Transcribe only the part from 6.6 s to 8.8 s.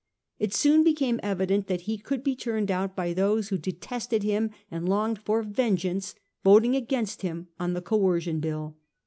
against hfm on the Coercion Bill.